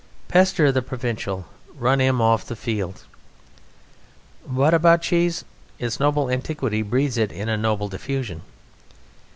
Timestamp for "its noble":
5.77-6.27